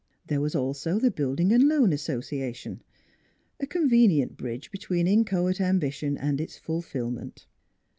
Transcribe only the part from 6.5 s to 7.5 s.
fulfillment.